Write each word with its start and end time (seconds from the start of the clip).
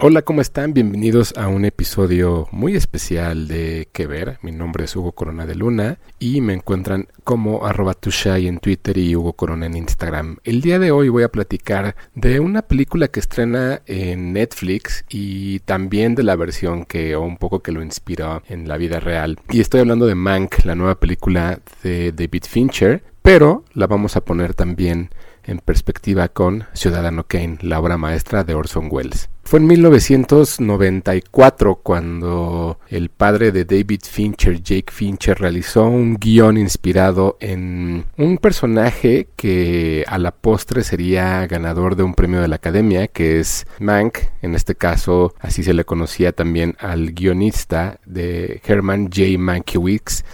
Hola, 0.00 0.22
¿cómo 0.22 0.40
están? 0.40 0.74
Bienvenidos 0.74 1.36
a 1.36 1.48
un 1.48 1.64
episodio 1.64 2.46
muy 2.52 2.76
especial 2.76 3.48
de 3.48 3.88
Que 3.90 4.06
Ver. 4.06 4.38
Mi 4.42 4.52
nombre 4.52 4.84
es 4.84 4.94
Hugo 4.94 5.10
Corona 5.10 5.44
de 5.44 5.56
Luna 5.56 5.98
y 6.20 6.40
me 6.40 6.52
encuentran 6.52 7.08
como 7.24 7.66
arroba 7.66 7.94
tushai 7.94 8.46
en 8.46 8.60
Twitter 8.60 8.96
y 8.96 9.16
Hugo 9.16 9.32
Corona 9.32 9.66
en 9.66 9.76
Instagram. 9.76 10.36
El 10.44 10.60
día 10.60 10.78
de 10.78 10.92
hoy 10.92 11.08
voy 11.08 11.24
a 11.24 11.32
platicar 11.32 11.96
de 12.14 12.38
una 12.38 12.62
película 12.62 13.08
que 13.08 13.18
estrena 13.18 13.82
en 13.86 14.34
Netflix 14.34 15.04
y 15.08 15.58
también 15.60 16.14
de 16.14 16.22
la 16.22 16.36
versión 16.36 16.84
que 16.84 17.16
o 17.16 17.22
un 17.22 17.36
poco 17.36 17.58
que 17.64 17.72
lo 17.72 17.82
inspiró 17.82 18.44
en 18.48 18.68
la 18.68 18.76
vida 18.76 19.00
real. 19.00 19.40
Y 19.50 19.58
estoy 19.58 19.80
hablando 19.80 20.06
de 20.06 20.14
Mank, 20.14 20.64
la 20.64 20.76
nueva 20.76 21.00
película 21.00 21.58
de 21.82 22.12
David 22.12 22.44
Fincher, 22.48 23.02
pero 23.20 23.64
la 23.74 23.88
vamos 23.88 24.14
a 24.14 24.20
poner 24.20 24.54
también 24.54 25.10
en 25.48 25.58
perspectiva 25.58 26.28
con 26.28 26.66
Ciudadano 26.74 27.24
Kane, 27.24 27.58
la 27.62 27.80
obra 27.80 27.96
maestra 27.96 28.44
de 28.44 28.54
Orson 28.54 28.88
Welles. 28.90 29.28
Fue 29.48 29.60
en 29.60 29.66
1994 29.66 31.76
cuando 31.76 32.78
el 32.88 33.08
padre 33.08 33.50
de 33.50 33.64
David 33.64 34.02
Fincher, 34.04 34.62
Jake 34.62 34.92
Fincher, 34.92 35.40
realizó 35.40 35.86
un 35.86 36.18
guion 36.18 36.58
inspirado 36.58 37.38
en 37.40 38.04
un 38.18 38.36
personaje 38.36 39.28
que 39.36 40.04
a 40.06 40.18
la 40.18 40.32
postre 40.32 40.84
sería 40.84 41.46
ganador 41.46 41.96
de 41.96 42.02
un 42.02 42.12
premio 42.12 42.42
de 42.42 42.48
la 42.48 42.56
Academia, 42.56 43.08
que 43.08 43.40
es 43.40 43.66
Mank. 43.78 44.18
En 44.42 44.54
este 44.54 44.74
caso, 44.74 45.34
así 45.40 45.62
se 45.62 45.72
le 45.72 45.86
conocía 45.86 46.32
también 46.32 46.76
al 46.78 47.12
guionista 47.12 48.00
de 48.04 48.60
Herman 48.66 49.06
J. 49.06 49.38
Mankiewicz 49.38 50.24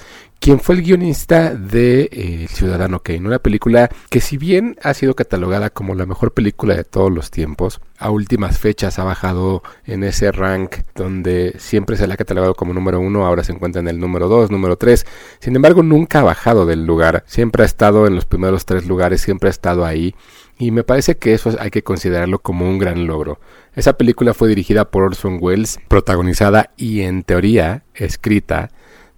quien 0.45 0.61
fue 0.61 0.75
el 0.75 0.83
guionista 0.83 1.55
de 1.55 2.11
eh, 2.13 2.49
Ciudadano 2.51 3.01
Kane, 3.01 3.27
una 3.27 3.39
película 3.39 3.89
que 4.11 4.21
si 4.21 4.37
bien 4.37 4.77
ha 4.83 4.93
sido 4.93 5.15
catalogada 5.17 5.71
como 5.71 5.95
la 5.95 6.05
mejor 6.05 6.35
película 6.35 6.75
de 6.75 6.85
todos 6.85 7.11
los 7.11 7.31
tiempos, 7.31 7.81
a 7.97 8.11
últimas 8.11 8.59
fechas 8.59 8.99
ha 8.99 9.05
bajado 9.05 9.63
en 9.87 10.05
ese 10.05 10.33
rank 10.33 10.81
donde 10.95 11.55
siempre 11.57 11.97
se 11.97 12.07
le 12.07 12.13
ha 12.13 12.19
catalogado 12.19 12.55
como 12.55 12.75
número 12.75 13.01
uno, 13.01 13.25
ahora 13.25 13.43
se 13.43 13.53
encuentra 13.53 13.81
en 13.81 13.89
el 13.89 13.99
número 13.99 14.29
dos, 14.29 14.51
número 14.51 14.77
tres, 14.77 15.07
sin 15.41 15.57
embargo 15.57 15.83
nunca 15.83 16.21
ha 16.21 16.25
bajado 16.25 16.67
del 16.67 16.85
lugar, 16.85 17.25
siempre 17.27 17.63
ha 17.63 17.67
estado 17.67 18.07
en 18.07 18.15
los 18.15 18.27
primeros 18.27 18.67
tres 18.67 18.87
lugares, 18.87 19.23
siempre 19.23 19.49
ha 19.49 19.51
estado 19.51 19.87
ahí. 19.87 20.15
Y 20.59 20.73
me 20.73 20.85
parece 20.85 21.17
que 21.17 21.33
eso 21.33 21.57
hay 21.59 21.71
que 21.71 21.83
considerarlo 21.83 22.39
como 22.39 22.69
un 22.69 22.79
gran 22.79 23.07
logro. 23.07 23.41
Esa 23.75 23.95
película 23.95 24.35
fue 24.35 24.51
dirigida 24.51 24.91
por 24.91 25.05
Orson 25.05 25.39
Welles, 25.41 25.81
protagonizada 25.89 26.71
y 26.77 27.01
en 27.01 27.23
teoría 27.23 27.85
escrita 27.95 28.71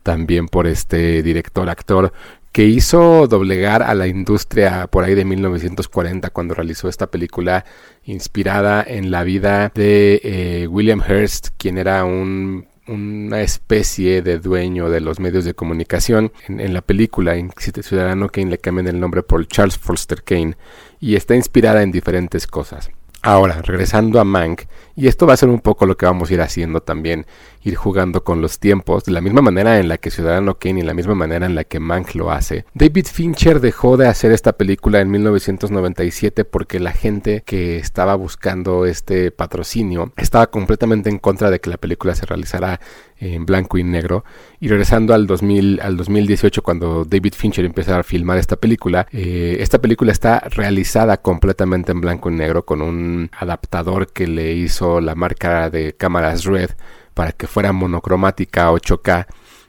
también 0.06 0.46
por 0.46 0.68
este 0.68 1.20
director 1.24 1.68
actor 1.68 2.12
que 2.52 2.64
hizo 2.64 3.26
doblegar 3.26 3.82
a 3.82 3.92
la 3.92 4.06
industria 4.06 4.86
por 4.86 5.02
ahí 5.02 5.16
de 5.16 5.24
1940 5.24 6.30
cuando 6.30 6.54
realizó 6.54 6.88
esta 6.88 7.08
película 7.08 7.64
inspirada 8.04 8.84
en 8.86 9.10
la 9.10 9.24
vida 9.24 9.72
de 9.74 10.20
eh, 10.22 10.68
William 10.68 11.02
Hearst, 11.02 11.48
quien 11.58 11.76
era 11.76 12.04
un 12.04 12.68
una 12.86 13.40
especie 13.40 14.22
de 14.22 14.38
dueño 14.38 14.88
de 14.88 15.00
los 15.00 15.18
medios 15.18 15.44
de 15.44 15.54
comunicación. 15.54 16.30
En, 16.46 16.72
la 16.72 16.82
película, 16.82 17.34
en 17.34 17.50
Ciudadano 17.58 18.28
Kane 18.28 18.50
le 18.50 18.58
cambian 18.58 18.86
el 18.86 19.00
nombre 19.00 19.24
por 19.24 19.44
Charles 19.48 19.76
Foster 19.76 20.22
Kane 20.22 20.56
y 21.00 21.16
está 21.16 21.34
inspirada 21.34 21.82
en 21.82 21.90
diferentes 21.90 22.46
cosas. 22.46 22.92
Ahora, 23.22 23.60
regresando 23.60 24.20
a 24.20 24.24
Mank, 24.24 24.62
y 24.96 25.08
esto 25.08 25.26
va 25.26 25.34
a 25.34 25.36
ser 25.36 25.50
un 25.50 25.60
poco 25.60 25.84
lo 25.84 25.96
que 25.96 26.06
vamos 26.06 26.30
a 26.30 26.34
ir 26.34 26.40
haciendo 26.40 26.80
también, 26.80 27.26
ir 27.62 27.74
jugando 27.76 28.24
con 28.24 28.40
los 28.40 28.58
tiempos, 28.58 29.04
de 29.04 29.12
la 29.12 29.20
misma 29.20 29.42
manera 29.42 29.78
en 29.78 29.88
la 29.88 29.98
que 29.98 30.10
Ciudadano 30.10 30.58
Kane 30.58 30.80
y 30.80 30.82
la 30.82 30.94
misma 30.94 31.14
manera 31.14 31.44
en 31.44 31.54
la 31.54 31.64
que 31.64 31.80
Mank 31.80 32.14
lo 32.14 32.30
hace. 32.30 32.64
David 32.72 33.06
Fincher 33.12 33.60
dejó 33.60 33.98
de 33.98 34.08
hacer 34.08 34.32
esta 34.32 34.54
película 34.54 35.00
en 35.00 35.10
1997 35.10 36.46
porque 36.46 36.80
la 36.80 36.92
gente 36.92 37.42
que 37.44 37.76
estaba 37.76 38.14
buscando 38.14 38.86
este 38.86 39.30
patrocinio 39.30 40.12
estaba 40.16 40.46
completamente 40.46 41.10
en 41.10 41.18
contra 41.18 41.50
de 41.50 41.60
que 41.60 41.68
la 41.68 41.76
película 41.76 42.14
se 42.14 42.24
realizara 42.24 42.80
en 43.18 43.46
blanco 43.46 43.78
y 43.78 43.84
negro. 43.84 44.24
Y 44.60 44.68
regresando 44.68 45.14
al, 45.14 45.26
2000, 45.26 45.80
al 45.82 45.96
2018, 45.96 46.62
cuando 46.62 47.04
David 47.04 47.34
Fincher 47.34 47.64
empieza 47.64 47.98
a 47.98 48.02
filmar 48.02 48.38
esta 48.38 48.56
película, 48.56 49.06
eh, 49.12 49.56
esta 49.60 49.80
película 49.80 50.12
está 50.12 50.40
realizada 50.40 51.18
completamente 51.18 51.92
en 51.92 52.00
blanco 52.00 52.30
y 52.30 52.34
negro 52.34 52.64
con 52.64 52.82
un 52.82 53.30
adaptador 53.38 54.12
que 54.12 54.26
le 54.26 54.52
hizo 54.54 54.85
la 55.00 55.14
marca 55.14 55.70
de 55.70 55.94
cámaras 55.94 56.44
Red 56.44 56.70
para 57.14 57.32
que 57.32 57.46
fuera 57.46 57.72
monocromática 57.72 58.70
8K 58.70 59.26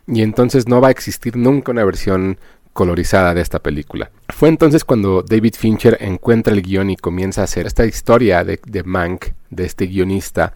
y 0.07 0.21
entonces 0.21 0.67
no 0.67 0.81
va 0.81 0.89
a 0.89 0.91
existir 0.91 1.35
nunca 1.35 1.71
una 1.71 1.83
versión 1.83 2.39
colorizada 2.73 3.33
de 3.33 3.41
esta 3.41 3.59
película. 3.59 4.11
Fue 4.29 4.49
entonces 4.49 4.83
cuando 4.83 5.23
David 5.23 5.55
Fincher 5.57 5.97
encuentra 5.99 6.53
el 6.53 6.61
guion 6.61 6.91
y 6.91 6.95
comienza 6.95 7.41
a 7.41 7.45
hacer 7.45 7.65
esta 7.65 7.85
historia 7.85 8.43
de, 8.43 8.59
de 8.65 8.83
Mank, 8.83 9.27
de 9.49 9.65
este 9.65 9.87
guionista, 9.87 10.53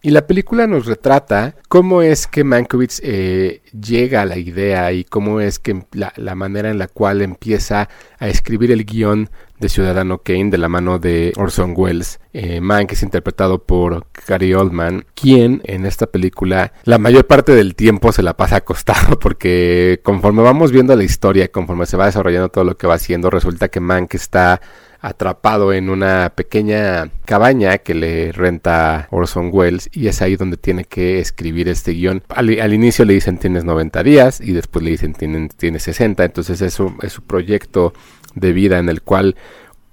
y 0.00 0.10
la 0.10 0.26
película 0.26 0.68
nos 0.68 0.86
retrata 0.86 1.56
cómo 1.68 2.02
es 2.02 2.28
que 2.28 2.44
Mankiewicz 2.44 3.00
eh, 3.02 3.62
llega 3.72 4.22
a 4.22 4.26
la 4.26 4.38
idea 4.38 4.92
y 4.92 5.02
cómo 5.02 5.40
es 5.40 5.58
que 5.58 5.84
la, 5.92 6.34
manera 6.36 6.70
en 6.70 6.78
la 6.78 6.86
cual 6.86 7.20
empieza 7.20 7.88
a 8.18 8.28
escribir 8.28 8.70
el 8.70 8.84
guion 8.84 9.28
de 9.58 9.68
Ciudadano 9.68 10.18
Kane 10.18 10.50
de 10.50 10.58
la 10.58 10.68
mano 10.68 11.00
de 11.00 11.32
Orson 11.36 11.74
Welles. 11.76 12.20
Eh, 12.32 12.60
Mank 12.60 12.92
es 12.92 13.02
interpretado 13.02 13.64
por 13.64 14.06
Gary 14.26 14.54
Oldman, 14.54 15.04
quien 15.14 15.62
en 15.64 15.84
esta 15.84 16.06
película 16.06 16.72
la 16.84 16.98
mayor 16.98 17.26
parte 17.26 17.52
del 17.56 17.74
tiempo 17.74 18.12
se 18.12 18.22
la 18.22 18.36
pasa 18.36 18.56
acostado 18.56 19.18
porque 19.20 20.00
conforme 20.04 20.42
vamos 20.42 20.70
viendo 20.70 20.94
la 20.94 21.02
historia, 21.02 21.48
conforme 21.48 21.86
se 21.86 21.96
va 21.96 22.06
desarrollando 22.06 22.50
todo 22.50 22.62
lo 22.62 22.76
que 22.76 22.86
va 22.86 22.94
haciendo, 22.94 23.30
resulta 23.30 23.68
que 23.68 23.80
Mank 23.80 24.14
está 24.14 24.60
atrapado 25.00 25.72
en 25.72 25.90
una 25.90 26.32
pequeña 26.34 27.10
cabaña 27.24 27.78
que 27.78 27.94
le 27.94 28.32
renta 28.32 29.08
Orson 29.10 29.50
Welles 29.52 29.88
y 29.92 30.08
es 30.08 30.22
ahí 30.22 30.36
donde 30.36 30.56
tiene 30.56 30.84
que 30.84 31.20
escribir 31.20 31.68
este 31.68 31.92
guion. 31.92 32.22
Al, 32.28 32.74
inicio 32.74 33.04
le 33.04 33.14
dicen 33.14 33.38
tienes 33.38 33.64
90 33.64 34.02
días 34.02 34.40
y 34.40 34.52
después 34.52 34.84
le 34.84 34.90
dicen 34.90 35.14
tienes, 35.14 35.82
60, 35.82 36.24
entonces 36.24 36.60
es 36.62 36.78
es 37.02 37.12
su 37.12 37.22
proyecto 37.22 37.92
de 38.34 38.52
vida 38.52 38.78
en 38.78 38.88
el 38.88 39.02
cual 39.02 39.36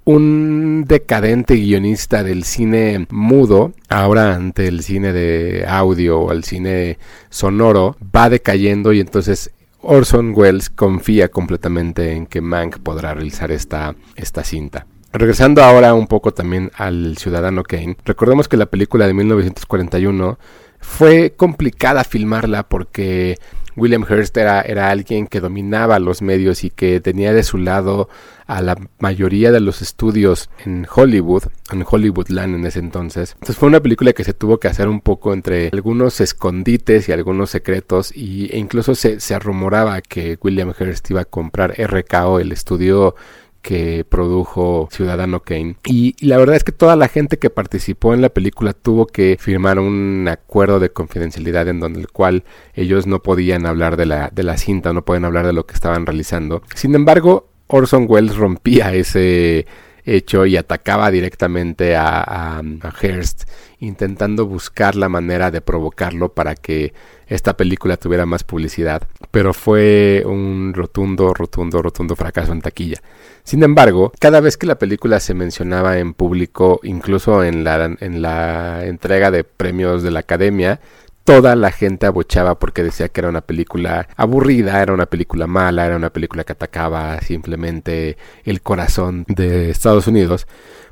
un 0.04 0.84
decadente 0.86 1.56
guionista 1.56 2.22
del 2.22 2.44
cine 2.44 3.06
mudo, 3.10 3.72
ahora 3.88 4.36
ante 4.36 4.68
el 4.68 4.84
cine 4.84 5.12
de 5.12 5.64
audio 5.66 6.20
o 6.20 6.32
el 6.32 6.44
cine 6.44 6.98
sonoro, 7.28 7.96
va 8.14 8.30
decayendo 8.30 8.92
y 8.92 9.00
entonces 9.00 9.50
Orson 9.80 10.32
Welles 10.34 10.70
confía 10.70 11.28
completamente 11.28 12.12
en 12.12 12.26
que 12.26 12.40
Mank 12.40 12.78
podrá 12.78 13.14
realizar 13.14 13.50
esta, 13.50 13.96
esta 14.14 14.44
cinta. 14.44 14.86
Regresando 15.18 15.62
ahora 15.62 15.94
un 15.94 16.08
poco 16.08 16.34
también 16.34 16.70
al 16.76 17.16
Ciudadano 17.16 17.62
Kane, 17.62 17.96
recordemos 18.04 18.48
que 18.48 18.58
la 18.58 18.66
película 18.66 19.06
de 19.06 19.14
1941 19.14 20.38
fue 20.78 21.32
complicada 21.34 22.04
filmarla 22.04 22.64
porque 22.68 23.38
William 23.76 24.04
Hearst 24.06 24.36
era, 24.36 24.60
era, 24.60 24.90
alguien 24.90 25.26
que 25.26 25.40
dominaba 25.40 25.98
los 26.00 26.20
medios 26.20 26.64
y 26.64 26.70
que 26.70 27.00
tenía 27.00 27.32
de 27.32 27.44
su 27.44 27.56
lado 27.56 28.10
a 28.46 28.60
la 28.60 28.76
mayoría 28.98 29.52
de 29.52 29.60
los 29.60 29.80
estudios 29.80 30.50
en 30.66 30.86
Hollywood, 30.94 31.44
en 31.72 31.84
Hollywoodland 31.88 32.54
en 32.54 32.66
ese 32.66 32.80
entonces. 32.80 33.32
Entonces 33.32 33.56
fue 33.56 33.68
una 33.68 33.80
película 33.80 34.12
que 34.12 34.24
se 34.24 34.34
tuvo 34.34 34.60
que 34.60 34.68
hacer 34.68 34.86
un 34.86 35.00
poco 35.00 35.32
entre 35.32 35.70
algunos 35.72 36.20
escondites 36.20 37.08
y 37.08 37.12
algunos 37.12 37.48
secretos 37.48 38.14
y, 38.14 38.50
e 38.52 38.58
incluso 38.58 38.94
se, 38.94 39.18
se 39.20 39.38
rumoraba 39.38 40.02
que 40.02 40.38
William 40.42 40.74
Hearst 40.78 41.10
iba 41.10 41.22
a 41.22 41.24
comprar 41.24 41.74
RKO, 41.78 42.38
el 42.38 42.52
estudio 42.52 43.14
que 43.66 44.06
produjo 44.08 44.88
Ciudadano 44.92 45.40
Kane. 45.40 45.74
Y, 45.86 46.14
la 46.24 46.38
verdad 46.38 46.54
es 46.54 46.62
que 46.62 46.70
toda 46.70 46.94
la 46.94 47.08
gente 47.08 47.36
que 47.36 47.50
participó 47.50 48.14
en 48.14 48.20
la 48.20 48.28
película 48.28 48.72
tuvo 48.74 49.08
que 49.08 49.36
firmar 49.40 49.80
un 49.80 50.28
acuerdo 50.30 50.78
de 50.78 50.90
confidencialidad 50.90 51.66
en 51.66 51.80
donde 51.80 51.98
el 51.98 52.06
cual 52.06 52.44
ellos 52.74 53.08
no 53.08 53.24
podían 53.24 53.66
hablar 53.66 53.96
de 53.96 54.06
la, 54.06 54.30
de 54.32 54.44
la 54.44 54.56
cinta, 54.56 54.92
no 54.92 55.04
pueden 55.04 55.24
hablar 55.24 55.48
de 55.48 55.52
lo 55.52 55.66
que 55.66 55.74
estaban 55.74 56.06
realizando. 56.06 56.62
Sin 56.76 56.94
embargo, 56.94 57.48
Orson 57.66 58.06
Welles 58.08 58.36
rompía 58.36 58.94
ese 58.94 59.66
hecho 60.06 60.46
y 60.46 60.56
atacaba 60.56 61.10
directamente 61.10 61.96
a, 61.96 62.62
Hearst, 63.02 63.42
intentando 63.80 64.46
buscar 64.46 64.94
la 64.94 65.08
manera 65.08 65.50
de 65.50 65.60
provocarlo 65.60 66.32
para 66.32 66.54
que 66.54 66.94
esta 67.26 67.56
película 67.56 67.96
tuviera 67.96 68.24
más 68.24 68.44
publicidad. 68.44 69.02
Pero 69.30 69.52
fue 69.52 70.22
un 70.24 70.72
rotundo, 70.74 71.34
rotundo, 71.34 71.82
rotundo 71.82 72.16
fracaso 72.16 72.52
en 72.52 72.62
taquilla. 72.62 73.02
Sin 73.42 73.62
embargo, 73.62 74.12
cada 74.18 74.40
vez 74.40 74.56
que 74.56 74.66
la 74.66 74.78
película 74.78 75.20
se 75.20 75.34
mencionaba 75.34 75.98
en 75.98 76.14
público, 76.14 76.80
incluso 76.84 77.44
en 77.44 77.64
la, 77.64 77.84
en 78.00 78.22
la 78.22 78.86
entrega 78.86 79.30
de 79.30 79.44
premios 79.44 80.02
de 80.02 80.12
la 80.12 80.20
academia, 80.20 80.80
toda 81.26 81.56
la 81.56 81.72
gente 81.72 82.06
abochaba 82.06 82.58
porque 82.58 82.84
decía 82.84 83.08
que 83.08 83.20
era 83.20 83.28
una 83.28 83.40
película 83.40 84.08
aburrida, 84.16 84.80
era 84.80 84.94
una 84.94 85.06
película 85.06 85.48
mala, 85.48 85.84
era 85.84 85.96
una 85.96 86.10
película 86.10 86.44
que 86.44 86.52
atacaba 86.52 87.20
simplemente 87.20 88.16
el 88.44 88.62
corazón 88.62 89.24
de 89.26 89.68
Estados 89.68 90.06
Unidos, 90.06 90.46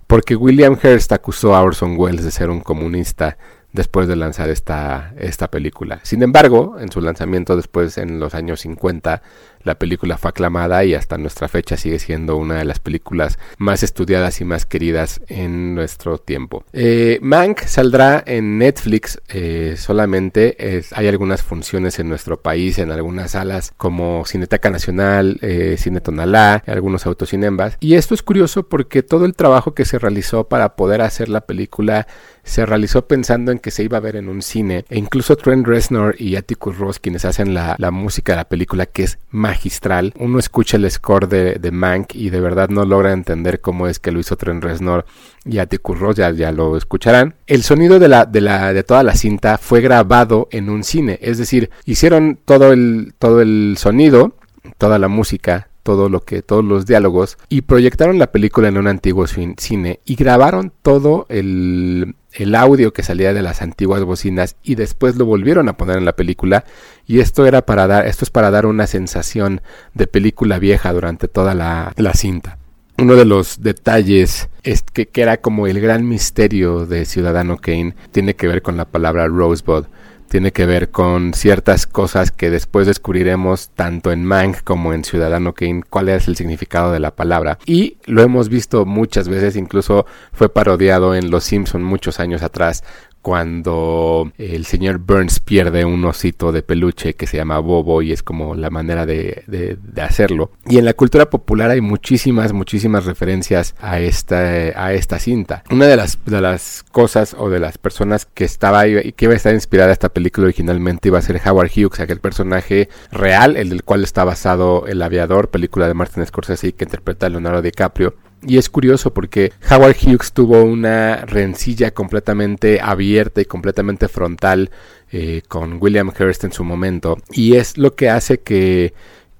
porque 0.09 0.35
William 0.35 0.77
Hearst 0.83 1.13
acusó 1.13 1.55
a 1.55 1.63
Orson 1.63 1.95
Welles 1.97 2.25
de 2.25 2.33
ser 2.33 2.51
un 2.51 2.61
comunista 2.61 3.39
después 3.73 4.09
de 4.09 4.17
lanzar 4.17 4.51
esta, 4.51 5.15
esta 5.19 5.51
película. 5.51 6.01
Sin 6.03 6.23
embargo, 6.23 6.77
en 6.81 6.91
su 6.91 7.01
lanzamiento 7.01 7.57
después 7.57 7.97
en 7.97 8.19
los 8.19 8.35
años 8.35 8.61
50, 8.61 9.23
la 9.65 9.79
película 9.79 10.19
fue 10.19 10.31
aclamada 10.31 10.85
y 10.85 10.95
hasta 10.95 11.19
nuestra 11.19 11.49
fecha 11.49 11.77
sigue 11.77 11.99
siendo 11.99 12.37
una 12.37 12.57
de 12.57 12.65
las 12.65 12.79
películas 12.79 13.39
más 13.59 13.83
estudiadas 13.83 14.41
y 14.41 14.45
más 14.45 14.67
queridas 14.67 15.21
en 15.29 15.75
nuestro 15.75 16.19
tiempo. 16.19 16.65
Eh, 16.73 17.19
Mank 17.23 17.61
saldrá 17.65 18.23
en 18.27 18.59
Netflix 18.59 19.21
eh, 19.29 19.75
solamente. 19.77 20.57
hay 20.93 21.09
algunas 21.09 21.43
funciones 21.43 21.99
en 21.99 22.09
nuestro 22.09 22.41
país, 22.41 22.79
en 22.79 22.91
algunas 22.91 23.33
salas 23.33 23.73
como 23.77 24.25
Cineteca 24.27 24.71
Nacional, 24.71 25.39
eh, 25.43 25.77
Cine 25.79 26.01
Tonalá, 26.01 26.63
algunos 26.67 27.07
autocinembas. 27.07 27.77
Y 27.81 27.95
esto 27.95 28.15
es 28.15 28.23
curioso 28.23 28.69
porque 28.69 29.03
todo 29.03 29.25
el 29.25 29.35
trabajo 29.35 29.75
que 29.75 29.85
se 29.85 29.99
realizó 29.99 30.49
para 30.49 30.77
poder 30.77 31.01
hacer 31.01 31.29
la 31.29 31.43
película 31.43 32.07
se 32.43 32.67
realizó 32.67 33.07
pensando 33.07 33.53
en 33.53 33.59
que 33.59 33.71
se 33.71 33.83
iba 33.83 33.97
a 33.97 34.01
ver 34.01 34.17
en 34.17 34.29
un 34.29 34.43
cine. 34.43 34.85
E 34.89 34.99
incluso 34.99 35.37
Trent 35.37 35.67
Reznor 35.67 36.15
y 36.19 36.37
Atticus 36.37 36.79
Ross, 36.79 36.99
quienes 36.99 37.25
hacen 37.25 37.55
la, 37.55 37.77
música 37.91 38.33
de 38.33 38.37
la 38.37 38.49
película, 38.49 38.87
que 38.87 39.05
es 39.05 39.19
magistral, 39.55 40.12
uno 40.19 40.41
escucha 40.41 40.77
el 40.77 40.91
score 40.91 41.29
de, 41.29 41.55
de, 41.55 41.71
Mank 41.71 42.15
y 42.15 42.31
de 42.31 42.41
verdad 42.41 42.69
no 42.69 42.85
logra 42.85 43.12
entender 43.12 43.61
cómo 43.61 43.87
es 43.87 44.01
que 44.01 44.11
lo 44.11 44.19
hizo 44.19 44.37
Trent 44.37 44.65
Reznor 44.65 45.06
y 45.45 45.59
Atticus 45.59 45.99
Ross, 45.99 46.17
ya, 46.17 46.31
ya 46.33 46.51
lo 46.51 46.77
escucharán. 46.77 47.37
El 47.47 47.62
sonido 47.62 48.01
de, 48.01 48.09
la, 48.09 48.27
de, 48.27 48.41
la, 48.41 48.73
de 48.73 48.83
toda 48.83 49.05
la 49.05 49.15
cinta 49.15 49.56
fue 49.59 49.81
grabado 49.81 50.49
en 50.51 50.69
un 50.69 50.83
cine, 50.83 51.19
es 51.23 51.39
decir, 51.39 51.71
hicieron 51.85 52.39
todo 52.45 52.73
el, 52.73 53.15
todo 53.19 53.41
el 53.41 53.77
sonido, 53.79 54.37
toda 54.77 54.99
la 54.99 55.09
música, 55.09 55.69
todo 55.85 56.09
lo 56.09 56.21
que, 56.21 56.43
todos 56.43 56.65
los 56.65 56.87
diálogos 56.87 57.39
y 57.49 57.61
proyectaron 57.61 58.19
la 58.19 58.33
película 58.33 58.67
en 58.67 58.79
un 58.79 58.89
antiguo 58.89 59.27
cine 59.29 60.01
y 60.05 60.17
grabaron 60.17 60.73
todo 60.83 61.27
el, 61.29 62.17
el 62.33 62.55
audio 62.57 62.93
que 62.93 63.05
salía 63.05 63.33
de 63.33 63.43
las 63.43 63.63
antiguas 63.63 64.03
bocinas 64.03 64.57
y 64.65 64.75
después 64.75 65.15
lo 65.17 65.27
volvieron 65.27 65.69
a 65.69 65.77
poner 65.77 65.99
en 65.99 66.07
la 66.07 66.17
película 66.17 66.65
y 67.07 67.21
esto 67.21 67.47
era 67.47 67.63
para 67.63 67.87
dar 67.87 68.07
esto 68.07 68.25
es 68.25 68.31
para 68.31 68.51
dar 68.51 68.67
una 68.67 68.87
sensación 68.87 69.61
de 69.93 70.07
película 70.07 70.59
vieja 70.59 70.93
durante 70.93 71.29
toda 71.29 71.55
la, 71.55 71.93
la 71.97 72.15
cinta. 72.15 72.59
Uno 72.97 73.17
de 73.17 73.25
los 73.25 73.61
detalles 73.61 74.49
es 74.63 74.83
que, 74.83 75.07
que, 75.07 75.21
era 75.21 75.39
como 75.39 75.67
el 75.67 75.81
gran 75.81 76.09
misterio 76.09 76.87
de 76.87 77.05
Ciudadano 77.05 77.57
Kane 77.59 77.95
tiene 78.13 78.35
que 78.35 78.47
ver 78.47 78.63
con 78.63 78.77
la 78.77 78.85
palabra 78.85 79.27
Rosebud 79.27 79.87
tiene 80.35 80.51
que 80.51 80.67
ver 80.67 80.91
con 80.91 81.33
ciertas 81.33 81.87
cosas 81.87 82.33
que 82.33 82.51
después 82.51 82.89
descubriremos 82.89 83.69
tanto 83.69 84.11
en 84.11 84.25
Mank 84.25 84.65
como 84.65 84.93
en 84.93 85.05
Ciudadano 85.05 85.53
Kane 85.53 85.85
cuál 85.89 86.09
es 86.09 86.27
el 86.27 86.35
significado 86.35 86.91
de 86.91 86.99
la 86.99 87.15
palabra. 87.15 87.61
Y 87.67 87.99
lo 88.07 88.21
hemos 88.21 88.49
visto 88.49 88.85
muchas 88.85 89.29
veces 89.29 89.55
incluso 89.55 90.07
fue 90.33 90.49
parodiado 90.49 91.15
en 91.15 91.31
Los 91.31 91.45
Simpson 91.45 91.85
muchos 91.85 92.19
años 92.19 92.43
atrás 92.43 92.83
cuando 93.25 94.31
el 94.37 94.67
señor 94.67 94.99
Burns 94.99 95.41
pierde 95.41 95.87
un 95.87 96.05
osito 96.05 96.53
de 96.53 96.62
peluche 96.62 97.15
que 97.15 97.26
se 97.26 97.38
llama 97.38 97.59
Bobo 97.59 98.03
y 98.03 98.12
es 98.12 98.23
como 98.23 98.55
la 98.55 98.69
manera 98.69 99.06
de, 99.06 99.79
hacerlo. 99.97 100.50
Y 100.67 100.76
en 100.76 100.85
la 100.85 100.93
cultura 100.93 101.31
popular 101.31 101.71
hay 101.71 101.81
muchísimas, 101.81 102.53
muchísimas 102.53 103.06
referencias 103.06 103.76
a 103.81 103.99
esta, 103.99 104.37
a 104.37 104.93
esta 104.93 105.19
cinta. 105.19 105.65
Una 105.71 105.87
de 105.87 105.97
las, 105.97 106.19
de 106.26 106.38
las 106.43 106.85
cosas 106.93 107.35
o 107.38 107.49
de 107.49 107.61
las 107.61 107.79
personas 107.79 108.26
que 108.26 108.44
estaba 108.44 108.87
y 108.87 109.12
que 109.12 109.25
iba 109.25 109.32
a 109.32 109.38
estar 109.38 109.55
inspirada 109.55 109.91
esta 109.91 110.11
película 110.11 110.44
originalmente 110.44 111.09
iba 111.09 111.19
a 111.19 111.23
ser 111.23 111.41
Howard 111.47 111.70
Hughes, 111.75 112.00
aquel 112.00 112.20
personaje 112.20 112.91
real, 113.11 113.56
el 113.56 113.70
del 113.70 113.85
cual 113.85 114.05
está 114.05 114.25
basado 114.25 114.87
El 114.87 115.00
Aviador, 115.00 115.49
película 115.49 115.88
de 115.88 115.94
Martin 115.94 116.27
Scorsese 116.27 116.75
que 116.75 116.85
interpreta 116.85 117.25
a 117.25 117.31
Leonardo 117.31 117.62
DiCaprio. 117.62 118.17
Y 118.46 118.58
es 118.58 118.69
curioso 118.69 119.12
porque 119.12 119.52
Howard 119.70 119.96
Hughes 120.02 120.32
tuvo 120.32 120.62
una 120.62 121.25
rencilla 121.25 121.93
completamente 121.93 122.81
abierta 122.81 123.41
y 123.41 123.46
completamente 123.46 124.08
frontal 124.08 124.70
eh, 125.11 125.43
con 125.49 125.79
William 125.81 126.12
Hearst 126.17 126.44
en 126.44 126.52
su 126.52 126.64
momento. 126.64 127.19
Y 127.31 127.56
es 127.56 127.79
lo 127.79 127.94
que 127.94 128.11
hace 128.11 128.41
que, 128.41 128.93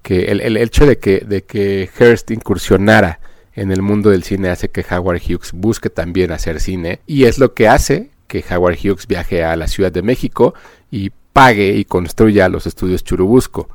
el, 0.03 0.57
hecho 0.57 0.85
de 0.85 0.97
que, 0.97 1.19
de 1.19 1.43
que 1.43 1.89
Hearst 1.99 2.31
incursionara 2.31 3.19
en 3.53 3.71
el 3.71 3.81
mundo 3.81 4.09
del 4.09 4.23
cine 4.23 4.49
hace 4.49 4.69
que 4.69 4.85
Howard 4.89 5.21
Hughes 5.21 5.51
busque 5.53 5.89
también 5.89 6.31
hacer 6.31 6.59
cine. 6.59 6.99
Y 7.05 7.25
es 7.25 7.37
lo 7.37 7.53
que 7.53 7.67
hace 7.67 8.09
que 8.27 8.43
Howard 8.49 8.77
Hughes 8.83 9.07
viaje 9.07 9.43
a 9.43 9.55
la 9.55 9.67
Ciudad 9.67 9.91
de 9.91 10.01
México 10.01 10.55
y 10.89 11.11
pague 11.31 11.75
y 11.75 11.85
construya 11.85 12.49
los 12.49 12.65
estudios 12.65 13.03
Churubusco 13.03 13.69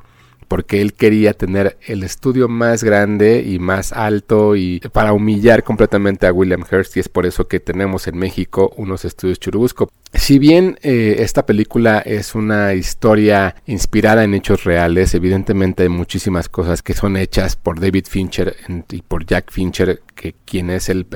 porque 0.51 0.81
él 0.81 0.91
quería 0.91 1.31
tener 1.31 1.77
el 1.87 2.03
estudio 2.03 2.49
más 2.49 2.83
grande 2.83 3.41
y 3.41 3.57
más 3.57 3.93
alto 3.93 4.57
y 4.57 4.81
para 4.91 5.13
humillar 5.13 5.63
completamente 5.63 6.27
a 6.27 6.33
William 6.33 6.65
Hearst 6.69 6.97
y 6.97 6.99
es 6.99 7.07
por 7.07 7.25
eso 7.25 7.47
que 7.47 7.61
tenemos 7.61 8.05
en 8.07 8.17
México 8.17 8.73
unos 8.75 9.05
estudios 9.05 9.39
Churubusco. 9.39 9.89
Si 10.13 10.39
bien 10.39 10.77
eh, 10.81 11.15
esta 11.19 11.45
película 11.45 11.99
es 11.99 12.35
una 12.35 12.73
historia 12.73 13.55
inspirada 13.65 14.25
en 14.25 14.33
hechos 14.33 14.65
reales, 14.65 15.15
evidentemente 15.15 15.83
hay 15.83 15.89
muchísimas 15.89 16.49
cosas 16.49 16.81
que 16.83 16.95
son 16.95 17.15
hechas 17.15 17.55
por 17.55 17.79
David 17.79 18.07
Fincher 18.09 18.57
y 18.89 19.03
por 19.03 19.25
Jack 19.25 19.53
Fincher, 19.53 20.01
que 20.15 20.35
quien 20.43 20.69
es 20.69 20.89
el, 20.89 21.07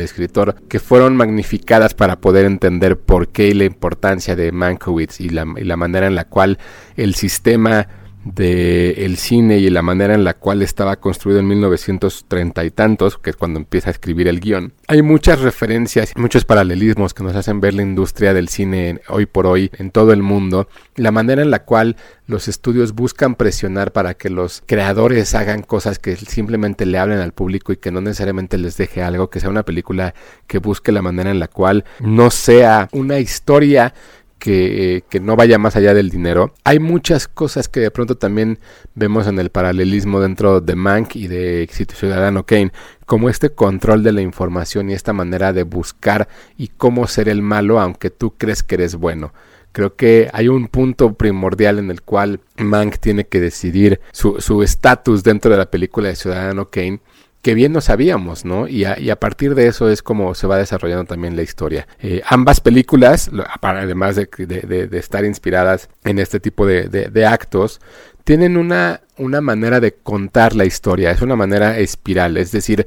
escritor, 0.00 0.54
que 0.68 0.78
fueron 0.78 1.16
magnificadas 1.16 1.94
para 1.94 2.20
poder 2.20 2.46
entender 2.46 2.96
por 2.96 3.26
qué 3.26 3.48
y 3.48 3.54
la 3.54 3.64
importancia 3.64 4.36
de 4.36 4.52
Mankiewicz 4.52 5.20
y 5.20 5.30
la, 5.30 5.46
y 5.56 5.64
la 5.64 5.76
manera 5.76 6.06
en 6.06 6.14
la 6.14 6.26
cual 6.26 6.60
el 6.96 7.16
sistema 7.16 7.88
de 8.24 8.94
cine 9.16 9.58
y 9.58 9.70
la 9.70 9.82
manera 9.82 10.14
en 10.14 10.24
la 10.24 10.34
cual 10.34 10.62
estaba 10.62 10.96
construido 10.96 11.40
en 11.40 11.46
1930 11.48 12.64
y 12.64 12.70
tantos, 12.70 13.18
que 13.18 13.30
es 13.30 13.36
cuando 13.36 13.58
empieza 13.58 13.90
a 13.90 13.92
escribir 13.92 14.28
el 14.28 14.40
guion. 14.40 14.72
Hay 14.88 15.02
muchas 15.02 15.40
referencias, 15.40 16.12
muchos 16.16 16.44
paralelismos 16.44 17.14
que 17.14 17.22
nos 17.22 17.34
hacen 17.36 17.60
ver 17.60 17.74
la 17.74 17.82
industria 17.82 18.34
del 18.34 18.48
cine 18.48 19.00
hoy 19.08 19.26
por 19.26 19.46
hoy 19.46 19.70
en 19.78 19.90
todo 19.90 20.12
el 20.12 20.22
mundo, 20.22 20.68
la 20.96 21.10
manera 21.10 21.42
en 21.42 21.50
la 21.50 21.64
cual 21.64 21.96
los 22.26 22.48
estudios 22.48 22.94
buscan 22.94 23.34
presionar 23.34 23.92
para 23.92 24.14
que 24.14 24.30
los 24.30 24.62
creadores 24.66 25.34
hagan 25.34 25.62
cosas 25.62 25.98
que 25.98 26.16
simplemente 26.16 26.86
le 26.86 26.98
hablen 26.98 27.18
al 27.18 27.32
público 27.32 27.72
y 27.72 27.76
que 27.76 27.90
no 27.90 28.00
necesariamente 28.00 28.58
les 28.58 28.76
deje 28.76 29.02
algo, 29.02 29.30
que 29.30 29.40
sea 29.40 29.50
una 29.50 29.64
película 29.64 30.14
que 30.46 30.58
busque 30.58 30.92
la 30.92 31.02
manera 31.02 31.30
en 31.30 31.40
la 31.40 31.48
cual 31.48 31.84
no 32.00 32.30
sea 32.30 32.88
una 32.92 33.18
historia 33.18 33.94
que, 34.38 35.02
no 35.20 35.36
vaya 35.36 35.58
más 35.58 35.76
allá 35.76 35.94
del 35.94 36.10
dinero. 36.10 36.52
Hay 36.64 36.78
muchas 36.78 37.28
cosas 37.28 37.68
que 37.68 37.80
de 37.80 37.90
pronto 37.90 38.16
también 38.16 38.58
vemos 38.94 39.26
en 39.26 39.38
el 39.38 39.50
paralelismo 39.50 40.20
dentro 40.20 40.60
de 40.60 40.74
Mank 40.74 41.16
y 41.16 41.28
de 41.28 41.68
Ciudadano 41.70 42.44
Kane, 42.44 42.72
como 43.06 43.28
este 43.28 43.50
control 43.50 44.02
de 44.02 44.12
la 44.12 44.20
información 44.20 44.90
y 44.90 44.94
esta 44.94 45.12
manera 45.12 45.52
de 45.52 45.62
buscar 45.62 46.28
y 46.56 46.68
cómo 46.68 47.06
ser 47.06 47.28
el 47.28 47.42
malo 47.42 47.80
aunque 47.80 48.10
tú 48.10 48.34
crees 48.36 48.62
que 48.62 48.74
eres 48.76 48.96
bueno. 48.96 49.32
Creo 49.72 49.96
que 49.96 50.30
hay 50.32 50.48
un 50.48 50.68
punto 50.68 51.14
primordial 51.14 51.80
en 51.80 51.90
el 51.90 52.02
cual 52.02 52.40
Mank 52.56 52.98
tiene 52.98 53.24
que 53.26 53.40
decidir 53.40 54.00
su 54.12 54.62
estatus 54.62 55.24
dentro 55.24 55.50
de 55.50 55.56
la 55.56 55.70
película 55.70 56.08
de 56.08 56.16
Ciudadano 56.16 56.70
Kane 56.70 57.00
que 57.44 57.52
bien 57.52 57.74
no 57.74 57.82
sabíamos, 57.82 58.46
¿no? 58.46 58.66
Y 58.66 58.84
a, 58.86 59.16
partir 59.20 59.54
de 59.54 59.66
eso 59.66 59.90
es 59.90 60.02
como 60.02 60.34
se 60.34 60.46
va 60.46 60.56
desarrollando 60.56 61.04
también 61.04 61.36
la 61.36 61.42
historia. 61.42 61.86
Eh, 62.00 62.22
ambas 62.26 62.60
películas, 62.60 63.30
además 63.60 64.16
de, 64.16 64.30
de, 64.38 64.86
de, 64.88 64.98
estar 64.98 65.26
inspiradas 65.26 65.90
en 66.04 66.18
este 66.18 66.40
tipo 66.40 66.66
de, 66.66 67.26
actos, 67.26 67.82
tienen 68.24 68.56
una, 68.56 69.02
una 69.18 69.42
manera 69.42 69.78
de 69.78 69.92
contar 69.92 70.56
la 70.56 70.64
historia, 70.64 71.10
es 71.10 71.20
una 71.20 71.36
manera 71.36 71.78
espiral, 71.78 72.38
es 72.38 72.50
decir, 72.50 72.86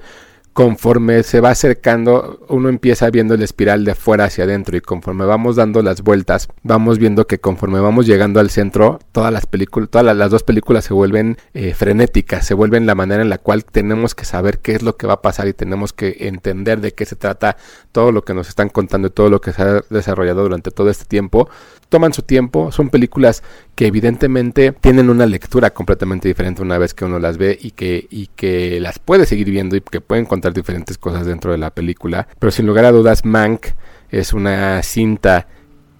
conforme 0.58 1.22
se 1.22 1.40
va 1.40 1.52
acercando, 1.52 2.44
uno 2.50 2.68
empieza 2.70 3.12
viendo 3.12 3.36
el 3.36 3.44
espiral 3.44 3.86
de 3.86 3.94
fuera 3.94 4.24
hacia 4.24 4.46
adentro 4.46 4.76
y 4.76 4.82
conforme 4.82 5.24
vamos 5.24 5.56
dando 5.56 5.84
las 5.84 6.02
vueltas, 6.02 6.48
vamos 6.64 6.98
viendo 6.98 7.28
que 7.28 7.38
conforme 7.38 7.80
vamos 7.80 8.08
llegando 8.08 8.40
al 8.40 8.50
centro, 8.50 8.98
todas 9.12 9.32
las 9.32 9.46
películas, 9.46 9.92
todas 9.92 10.18
las, 10.18 10.32
dos 10.32 10.42
películas 10.42 10.84
se 10.86 10.96
vuelven 10.96 11.38
eh, 11.54 11.76
frenéticas, 11.76 12.44
se 12.44 12.56
vuelven 12.56 12.88
la 12.88 12.96
manera 12.96 13.22
en 13.22 13.30
la 13.30 13.38
cual 13.38 13.66
tenemos 13.66 14.16
que 14.16 14.26
saber 14.26 14.58
qué 14.58 14.72
es 14.72 14.82
lo 14.82 14.98
que 14.98 15.06
va 15.06 15.14
a 15.14 15.22
pasar 15.22 15.48
y 15.48 15.54
tenemos 15.54 15.94
que 15.94 16.18
entender 16.22 16.82
de 16.82 16.92
qué 16.92 17.06
se 17.06 17.16
trata 17.16 17.56
todo 17.92 18.12
lo 18.12 18.24
que 18.24 18.34
nos 18.34 18.50
están 18.50 18.70
contando 18.70 19.10
y 19.10 19.12
todo 19.12 19.30
lo 19.30 19.40
que 19.42 19.54
se 19.54 19.62
ha 19.62 19.82
desarrollado 19.92 20.42
durante 20.42 20.72
todo 20.72 20.90
este 20.90 21.06
tiempo. 21.06 21.48
Toman 21.90 22.14
su 22.14 22.24
tiempo, 22.24 22.72
son 22.72 22.90
películas 22.90 23.44
que 23.76 23.86
evidentemente 23.86 24.72
tienen 24.72 25.10
una 25.12 25.28
lectura 25.28 25.70
completamente 25.70 26.28
diferente 26.28 26.64
una 26.64 26.80
vez 26.80 26.96
que 26.96 27.06
uno 27.06 27.20
las 27.20 27.38
ve 27.38 27.58
y 27.62 27.72
que, 27.72 28.08
y 28.10 28.28
que 28.36 28.80
las 28.82 28.98
puede 28.98 29.28
seguir 29.28 29.52
viendo 29.52 29.76
y 29.76 29.82
que 29.82 30.02
pueden 30.02 30.26
contar 30.26 30.47
diferentes 30.54 30.98
cosas 30.98 31.26
dentro 31.26 31.52
de 31.52 31.58
la 31.58 31.72
película. 31.72 32.28
Pero 32.40 32.52
sin 32.52 32.66
lugar 32.66 32.86
a 32.86 32.92
dudas, 32.92 33.26
Mank 33.26 33.68
es 34.10 34.34
una 34.34 34.82
cinta 34.84 35.48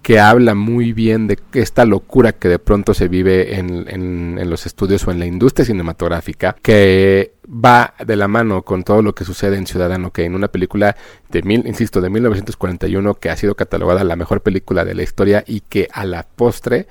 que 0.08 0.20
habla 0.20 0.54
muy 0.54 0.94
bien 0.94 1.26
de 1.26 1.38
esta 1.52 1.84
locura 1.84 2.32
que 2.32 2.48
de 2.48 2.58
pronto 2.58 2.94
se 2.94 3.08
vive 3.08 3.58
en, 3.58 4.38
los 4.48 4.64
estudios 4.64 5.06
o 5.06 5.10
en 5.10 5.18
la 5.18 5.26
industria 5.26 5.66
cinematográfica, 5.66 6.56
que 6.62 7.34
va 7.46 7.92
de 8.06 8.16
la 8.16 8.26
mano 8.26 8.62
con 8.62 8.84
todo 8.84 9.02
lo 9.02 9.14
que 9.14 9.26
sucede 9.26 9.58
en 9.58 9.66
Ciudadano, 9.66 10.10
que 10.10 10.24
en 10.24 10.34
una 10.34 10.48
película 10.48 10.96
de 11.28 11.42
mil, 11.42 11.66
insisto, 11.66 12.00
de 12.00 12.08
1941, 12.08 13.14
que 13.16 13.28
ha 13.28 13.36
sido 13.36 13.54
catalogada 13.54 14.02
la 14.02 14.16
mejor 14.16 14.40
película 14.40 14.86
de 14.86 14.94
la 14.94 15.02
historia 15.02 15.44
y 15.46 15.60
que 15.60 15.88
a 15.92 16.06
la 16.06 16.22
postre 16.22 16.86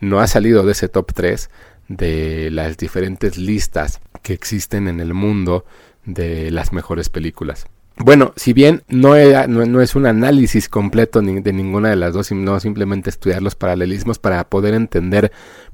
no 0.00 0.20
ha 0.20 0.26
salido 0.26 0.64
de 0.64 0.72
ese 0.72 0.88
top 0.88 1.12
3 1.12 1.50
de 1.88 2.50
las 2.50 2.78
diferentes 2.78 3.36
listas 3.36 4.00
que 4.22 4.32
existen 4.32 4.88
en 4.88 5.00
el 5.00 5.12
mundo 5.12 5.66
de 6.04 6.50
las 6.50 6.72
mejores 6.72 7.08
películas. 7.08 7.66
Bueno, 7.96 8.32
si 8.36 8.52
bien 8.52 8.82
no, 8.88 9.14
no, 9.46 9.80
es 9.80 9.94
un 9.94 10.06
análisis 10.06 10.68
completo 10.68 11.20
de 11.20 11.52
ninguna 11.52 11.90
de 11.90 11.96
las 11.96 12.14
dos, 12.14 12.28
sino 12.28 12.58
simplemente 12.58 13.10
estudiar 13.10 13.42
los 13.42 13.54
paralelismos 13.54 14.18
para 14.18 14.44
poder 14.44 14.74
entender 14.74 15.30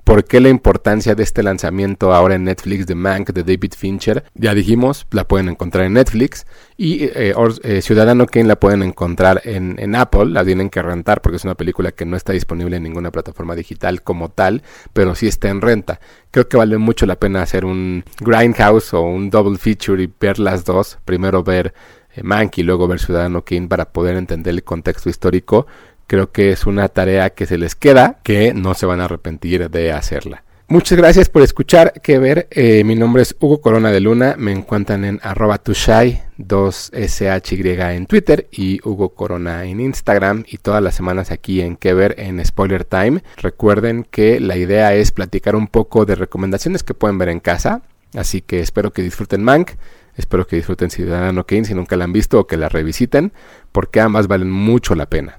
por 0.09 0.25
qué 0.25 0.41
la 0.41 0.49
importancia 0.49 1.15
de 1.15 1.23
este 1.23 1.43
lanzamiento 1.43 2.15
ahora 2.15 2.37
en 2.37 2.45
Netflix 2.45 2.87
de 2.87 2.95
Mank 2.95 3.29
de 3.33 3.43
David 3.43 3.75
Fincher. 3.77 4.25
Ya 4.33 4.55
dijimos, 4.55 5.07
la 5.11 5.29
pueden 5.29 5.51
encontrar 5.51 5.85
en 5.85 5.93
Netflix. 5.93 6.47
Y 6.79 7.05
eh, 7.05 7.35
eh, 7.63 7.83
Ciudadano 7.83 8.25
Kane 8.25 8.47
la 8.47 8.59
pueden 8.59 8.83
encontrar 8.83 9.43
en, 9.45 9.95
Apple, 9.95 10.31
la 10.31 10.47
tienen 10.47 10.71
que 10.71 10.81
rentar 10.81 11.21
porque 11.21 11.37
es 11.37 11.45
una 11.45 11.57
película 11.57 11.93
que 11.93 12.07
no 12.07 12.17
está 12.17 12.33
disponible 12.33 12.79
en 12.79 12.85
ninguna 12.85 13.11
plataforma 13.11 13.55
digital 13.55 14.03
como 14.03 14.31
tal, 14.31 14.63
pero 14.95 15.15
sí 15.15 15.27
está 15.27 15.51
en 15.51 15.61
renta. 15.61 16.01
Creo 16.31 16.49
que 16.49 16.57
vale 16.57 16.79
mucho 16.79 17.05
la 17.05 17.17
pena 17.17 17.43
hacer 17.43 17.67
un 17.67 18.03
Grindhouse 18.19 18.95
o 18.95 19.03
un 19.03 19.29
double 19.29 19.59
feature 19.59 20.03
y 20.03 20.11
ver 20.19 20.39
las 20.39 20.65
dos. 20.65 20.97
Primero 21.05 21.43
ver 21.43 21.75
eh, 22.15 22.23
Mank 22.23 22.57
y 22.57 22.63
luego 22.63 22.89
ver 22.89 22.99
Ciudadano 22.99 23.45
Kane 23.45 23.69
para 23.69 23.93
poder 23.93 24.17
entender 24.17 24.55
el 24.55 24.65
contexto 24.65 25.11
histórico. 25.11 25.67
Creo 26.09 26.33
que 26.33 26.51
es 26.51 26.67
una 26.67 26.89
tarea 26.89 27.31
que 27.31 27.47
se 27.47 27.59
les 27.59 27.77
queda, 27.77 28.19
que 28.25 28.55
no 28.55 28.75
se 28.75 28.87
van 28.87 29.01
a 29.01 29.05
arrepentir 29.05 29.71
de 29.71 29.93
hacerla. 29.93 30.43
Muchas 30.71 30.99
gracias 30.99 31.29
por 31.29 31.43
escuchar, 31.43 31.93
que 32.03 32.19
ver. 32.19 32.49
Eh, 32.51 32.83
mi 32.85 32.95
nombre 32.95 33.23
es 33.23 33.37
Hugo 33.41 33.61
Corona 33.61 33.91
de 33.91 34.01
Luna. 34.01 34.35
Me 34.39 34.53
encuentran 34.53 35.05
en 35.05 35.21
arroba 35.23 35.59
tushai, 35.59 36.23
2SHY 36.39 37.95
en 37.95 38.07
Twitter 38.07 38.49
y 38.51 38.81
Hugo 38.87 39.11
Corona 39.11 39.65
en 39.65 39.81
Instagram 39.81 40.45
y 40.47 40.59
todas 40.59 40.83
las 40.83 40.95
semanas 40.95 41.31
aquí 41.31 41.61
en 41.61 41.77
Que 41.77 41.93
ver 41.93 42.15
en 42.19 42.45
Spoiler 42.45 42.85
Time. 42.85 43.23
Recuerden 43.37 44.07
que 44.11 44.41
la 44.41 44.57
idea 44.57 44.95
es 44.95 45.11
platicar 45.11 45.57
un 45.57 45.69
poco 45.69 46.05
de 46.05 46.15
recomendaciones 46.15 46.83
que 46.83 46.95
pueden 46.95 47.19
ver 47.19 47.29
en 47.29 47.41
casa. 47.41 47.83
Así 48.15 48.41
que 48.41 48.61
espero 48.61 48.93
que 48.93 49.03
disfruten 49.03 49.43
Mank. 49.43 49.73
Espero 50.17 50.47
que 50.47 50.57
disfruten 50.57 50.91
Ciudadano 50.91 51.45
Kane 51.45 51.65
si 51.65 51.75
nunca 51.75 51.97
la 51.97 52.05
han 52.05 52.13
visto 52.13 52.41
o 52.41 52.47
que 52.47 52.57
la 52.57 52.69
revisiten, 52.69 53.33
porque 53.73 54.01
ambas 54.01 54.27
valen 54.27 54.51
mucho 54.51 54.95
la 54.95 55.07
pena. 55.07 55.39